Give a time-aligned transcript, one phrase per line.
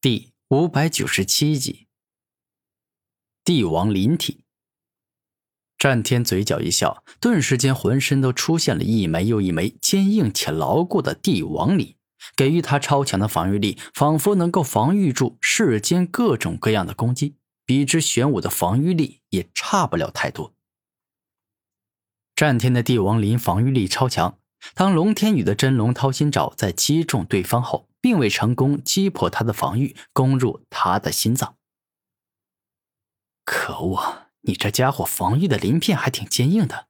[0.00, 1.88] 第五百九十七集，
[3.42, 4.44] 帝王临体。
[5.76, 11.96] 战天嘴角一笑，顿时间浑身都出现了一枚又一枚坚硬且牢固的帝王鳞，
[12.36, 17.34] 给予他超强的防御力，仿佛能够防御住世间各种各样的攻击，
[17.66, 20.54] 比之玄武的防御力也差不了太多。
[22.36, 24.38] 战天的帝王鳞防御力超强，
[24.76, 27.87] 当龙天宇的真龙掏心爪在击中对方后。
[28.00, 31.56] 并未成功击破他的防御，攻入他的心脏。
[33.44, 34.26] 可恶！
[34.42, 36.88] 你这家伙防御的鳞片还挺坚硬的，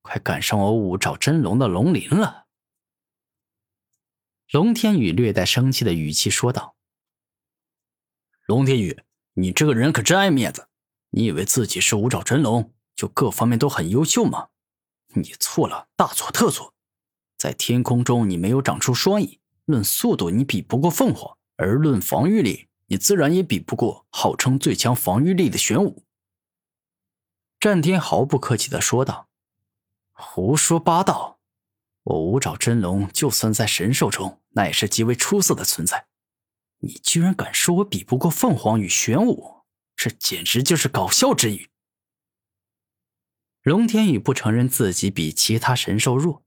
[0.00, 2.46] 快赶上我五爪真龙的龙鳞了！
[4.50, 6.76] 龙天宇略带生气的语气说道
[8.46, 9.02] ：“龙天宇，
[9.34, 10.68] 你这个人可真爱面子！
[11.10, 14.48] 你以为自己是五爪真龙，就各方面都很优秀吗？
[15.14, 16.74] 你错了，大错特错！
[17.36, 26.04] 在天空中，你没有长出双翼。”论速度，你比不过凤凰；而论防御力，你自然也比不过号称最强防御力的玄武。
[27.58, 29.28] 战天毫不客气的说道
[30.12, 31.40] ：“胡说八道！
[32.02, 36.06] 我五爪真龙就算在神兽中，那也是极为出色的存在。
[36.80, 39.62] 你居然敢说我比不过凤凰与玄武，
[39.96, 41.70] 这简直就是搞笑之语！”
[43.64, 46.42] 龙天宇不承认自己比其他神兽弱。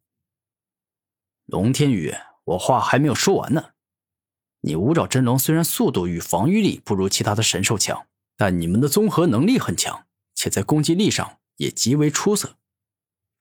[1.48, 2.14] 龙天宇。
[2.48, 3.74] 我话还没有说完呢。
[4.62, 12.58] 你五爪真龙虽然速度与防御力不如其他的神兽强，但你们的综合能力很强，且在攻击力上也极为出色。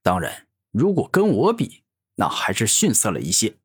[0.02, 1.84] 当然，如果跟我比，
[2.16, 3.58] 那还是逊色了一些。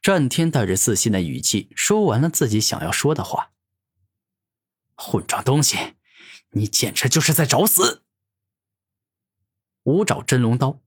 [0.00, 3.52] 战天带着自信的语气说完了自己想要说的话。
[4.94, 5.96] 混账东西，
[6.50, 8.04] 你简直就是在找死！
[9.82, 10.80] 五爪真龙刀。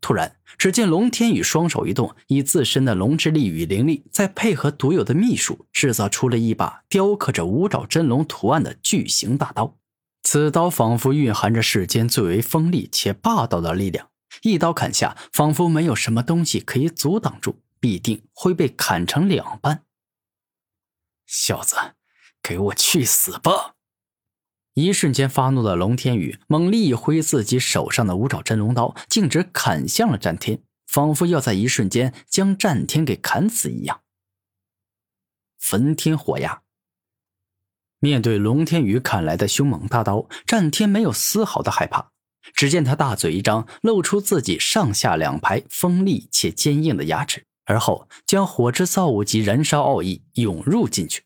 [0.00, 9.76] 突然，只见龙天宇双手一动，以自身的龙之力与灵力，再配合独有的秘术，制造出了一把雕刻着五爪真龙图案的巨型大刀。
[10.22, 14.08] 此刀仿佛蕴含着世间最为锋利且霸道的力量，
[14.42, 19.84] 一刀砍下，仿佛没有什么东西可以阻挡住，必定会被砍成两半。
[21.26, 21.76] 小子，
[22.42, 23.75] 给我去死吧！
[24.76, 34.02] 一瞬间发怒的龙天宇猛力一挥自己手上的五爪真龙刀，径直砍向了战天，仿佛要在一瞬间将战天给砍死一样。
[35.58, 36.60] 焚天火压。
[38.00, 42.12] 面对龙天宇砍来的凶猛大刀，战天没有丝毫的害怕。
[42.52, 51.22] 只见他大嘴一张，露出自己上下两排锋利且坚硬的牙齿，而后将火之造物级燃烧奥义涌入进去，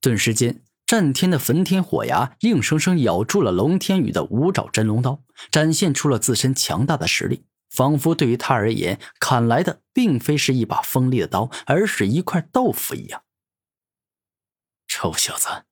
[0.00, 0.64] 顿时间。
[0.86, 5.20] 战天的焚天火牙硬生生咬住了龙天宇的五爪真龙刀，
[5.50, 7.44] 展现出了自身强大的实力。
[7.68, 13.24] 仿佛对于他而言，砍来的并非是一把锋利的刀，而是一块豆腐一样。
[14.86, 15.64] 臭小子，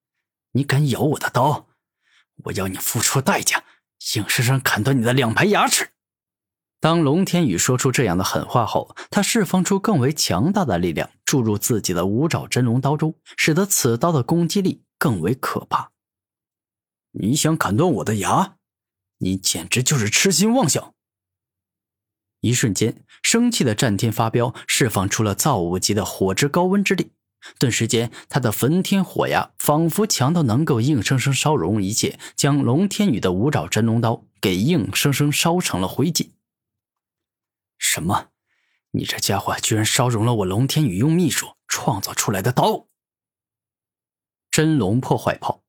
[0.52, 1.68] 你敢咬我的刀，
[2.46, 3.62] 我要你付出代价，
[4.16, 5.90] 硬生生砍断你的两排牙齿！
[6.80, 14.82] 当龙天宇说出这样的狠话后，他释放出更为强大的力量，注入自己的五爪真龙刀中，使得此刀的攻击力。
[15.04, 15.92] 更为可怕。
[17.10, 18.56] 你想砍断我的牙？
[19.18, 20.94] 你简直就是痴心妄想！
[22.40, 27.12] 一瞬间，生气的战天发飙，释放出了造物级的火之高温之力。
[27.58, 36.30] 顿时间，他的焚天火牙仿佛强到能够硬生生烧融一切，将龙天宇的五爪真龙刀给硬生生烧成了灰烬。
[37.76, 38.30] 什么？
[38.92, 42.86] 你这家伙居然烧融了我龙天宇用秘术创造出来的刀！
[44.54, 45.64] 真龙破坏炮，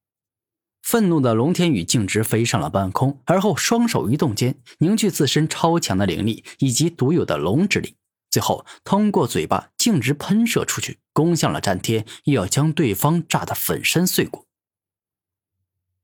[0.83, 7.95] 愤怒的龙天宇径直飞上了半空，而后双手一动间，凝聚自身超强的灵力以及独有的龙之力，
[8.29, 14.45] 最后通过嘴巴径直喷射出去，攻向了战天，又要将对方炸得粉身碎骨。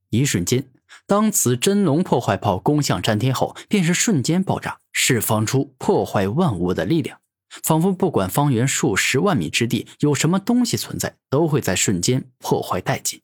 [0.10, 0.68] 一瞬间，
[1.06, 7.21] 当此真龙破坏炮攻向战天后，便是瞬间爆炸，释放出破坏万物的力量。
[7.64, 13.22] 仿佛不管方圆数十万米之地有什么东西存在，都会在瞬间破坏殆尽。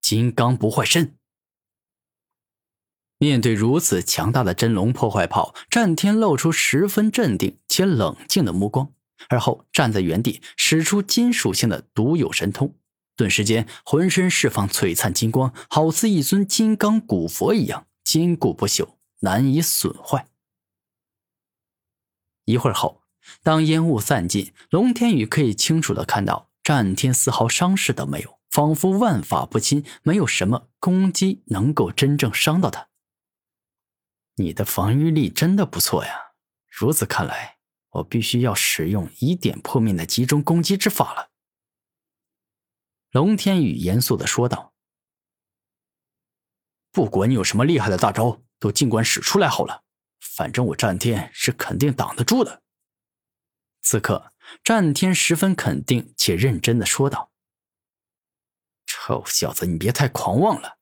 [0.00, 1.16] 金刚不坏身。
[3.18, 8.94] 面对如此强大的真龙破坏炮，战天露出十分镇定且冷静的目光，
[9.28, 12.74] 而后站在原地，使出金属性的独有神通，
[13.14, 20.29] 顿时间浑身释放璀璨金光，好似一尊金刚古佛一样坚固不朽，难以损坏。
[22.50, 23.02] 一会儿后，
[23.42, 32.88] 当烟雾散尽，龙天宇可以清楚的看到战天丝毫伤势都没有，仿佛万法不侵，没有什么攻击能够真正伤到他。
[34.36, 36.32] 你的防御力真的不错呀，
[36.66, 37.58] 如此看来，
[37.90, 41.30] 我必须要使用以点破面的集中攻击之法了。”
[43.12, 44.72] 龙天宇严肃的说道。
[46.92, 49.82] “不管你有什么厉害的大招，都尽管使出来好了，
[50.20, 52.62] 反正我战天是肯定挡得住的。”
[53.82, 54.32] 此刻，
[54.62, 57.32] 战天十分肯定且认真的说道
[58.84, 60.78] ：“臭小子，你别太狂妄了！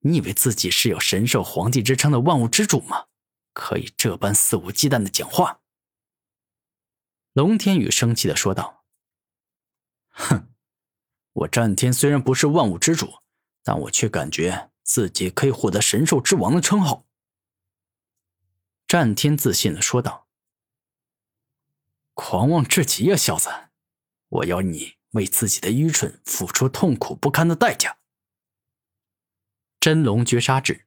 [0.00, 3.06] 你以为自己是有神兽皇帝之称的万物之主吗？
[3.52, 5.60] 可以这般肆无忌惮的讲话？”
[7.32, 8.84] 龙天宇生气的说道
[10.10, 10.48] ：“哼，
[11.32, 13.20] 我战天虽然不是万物之主，
[13.62, 17.06] 但我却感觉自己可以获得神兽之王的称号。”
[18.92, 20.26] 战天自信的说道。
[22.12, 23.48] 狂妄至极呀，小子！
[24.28, 27.96] 我要你为自己的愚蠢付出痛苦不堪的代价。
[29.80, 30.84] 真龙绝杀指。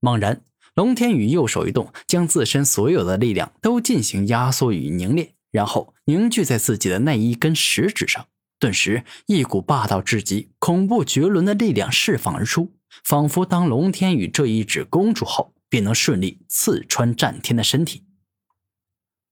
[0.00, 0.44] 猛然，
[0.74, 8.26] 龙天宇右手一动，将自身所有的力量都进行压缩与凝练，然后凝聚在自己的那一根食指上。
[8.58, 12.74] 顿时，一股霸道至极、恐怖绝伦的力量释放而出，
[13.04, 18.06] 仿佛当龙天宇这一指攻住后，便能顺利刺穿战天的身体。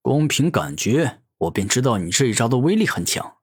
[0.01, 3.39] 光凭感觉，我便知道你这一招的威力很强。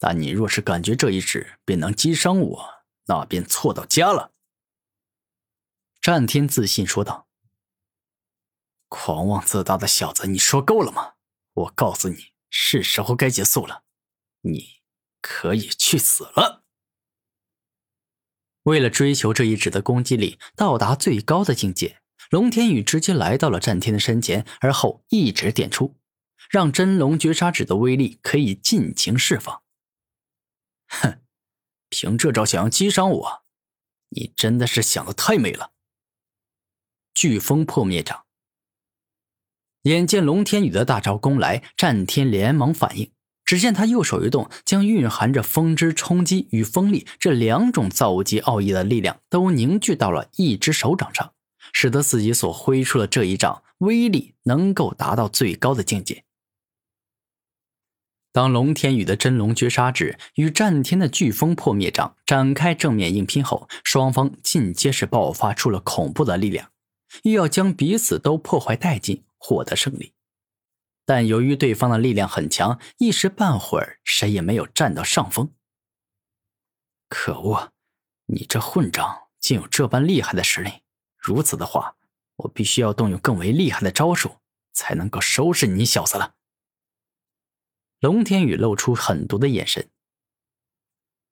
[0.00, 2.68] 但你若是感觉这一指便能击伤我，
[3.06, 4.32] 那便错到家了。”
[6.02, 7.28] 战天自信说道。
[8.90, 11.12] “狂妄自大的小子，你说够了吗？
[11.52, 13.84] 我告诉你，是时候该结束了。
[14.40, 14.80] 你
[15.20, 16.64] 可以去死了。”
[18.64, 21.99] 为了追求这一指的攻击力到达最高的境界，
[22.30, 25.96] 龙天宇直接来到了战天的身前，而后一指点出。
[26.48, 29.62] 让真龙绝杀指的威力可以尽情释放。
[30.88, 31.20] 哼，
[31.88, 33.42] 凭这招想要击伤我，
[34.08, 35.72] 你真的是想的太美了。
[37.14, 38.24] 飓风破灭掌。
[39.82, 43.12] 眼见龙天宇的大招攻来，战天连忙反应。
[43.44, 51.34] 只见他右手一动，将蕴含着风之冲击与风力这两种造物级奥义的力量都凝聚到了一只手掌上，
[51.72, 56.24] 使得自己所挥出的这一掌威力能够达到最高的境界。
[58.32, 66.70] 当龙天宇的真龙绝杀指与战天的飓风破灭掌展开正面硬拼后，双方尽皆是爆发出了恐怖的力量，
[67.24, 70.12] 欲要将彼此都破坏殆尽，获得胜利。
[71.04, 75.52] 但由于对方的力量很强，一时半会儿谁也没有占到上风。
[77.08, 77.72] 可恶，
[78.26, 80.79] 你这混账竟有这般厉害的实力！
[81.20, 81.96] 如此的话，
[82.36, 84.38] 我必须要动用更为厉害的招数，
[84.72, 86.34] 才能够收拾你小子了。
[88.00, 89.90] 龙天宇露出狠毒的眼神。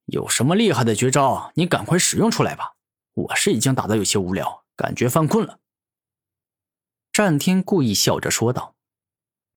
[0.04, 1.52] 有什么厉害的绝招？
[1.54, 2.76] 你赶快使用出来吧！
[3.14, 5.58] 我是已经打得有些无聊，感觉犯困了。
[7.12, 8.76] 战天故意笑着说道。